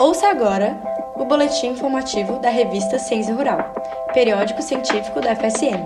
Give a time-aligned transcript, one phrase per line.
[0.00, 0.80] Ouça agora
[1.16, 3.74] o boletim informativo da revista Ciência Rural,
[4.14, 5.84] periódico científico da FSM.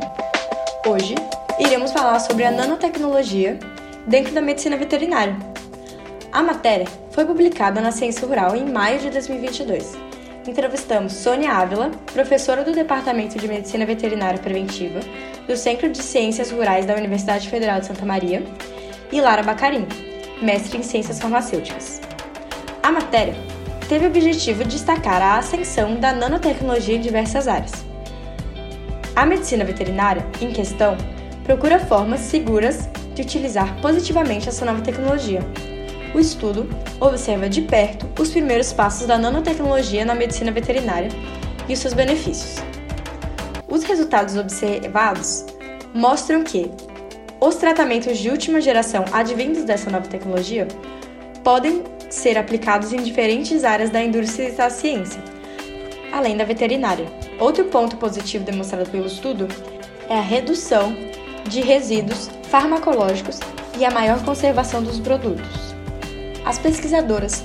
[0.87, 1.15] Hoje,
[1.58, 3.59] iremos falar sobre a nanotecnologia
[4.06, 5.35] dentro da medicina veterinária.
[6.30, 9.97] A matéria foi publicada na Ciência Rural em maio de 2022.
[10.47, 15.01] Entrevistamos Sônia Ávila, professora do Departamento de Medicina Veterinária Preventiva
[15.49, 18.45] do Centro de Ciências Rurais da Universidade Federal de Santa Maria,
[19.10, 19.87] e Lara Bacarim,
[20.42, 22.02] mestre em Ciências Farmacêuticas.
[22.83, 23.34] A matéria
[23.92, 27.73] teve o objetivo de destacar a ascensão da nanotecnologia em diversas áreas.
[29.15, 30.96] A medicina veterinária, em questão,
[31.45, 35.41] procura formas seguras de utilizar positivamente essa nova tecnologia.
[36.15, 36.66] O estudo
[36.98, 41.10] observa de perto os primeiros passos da nanotecnologia na medicina veterinária
[41.68, 42.65] e os seus benefícios.
[43.68, 45.45] Os resultados observados
[45.93, 46.70] mostram que
[47.38, 50.66] os tratamentos de última geração advindos dessa nova tecnologia
[51.45, 55.23] podem ser aplicados em diferentes áreas da indústria e da ciência,
[56.13, 57.07] além da veterinária.
[57.41, 59.49] Outro ponto positivo demonstrado pelo estudo
[60.10, 60.95] é a redução
[61.49, 63.40] de resíduos farmacológicos
[63.79, 65.74] e a maior conservação dos produtos.
[66.44, 67.42] As pesquisadoras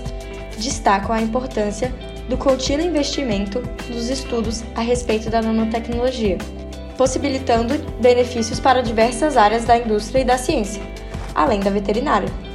[0.58, 1.94] destacam a importância
[2.28, 6.38] do contínuo investimento nos estudos a respeito da nanotecnologia,
[6.98, 10.84] possibilitando benefícios para diversas áreas da indústria e da ciência,
[11.34, 12.47] além da veterinária.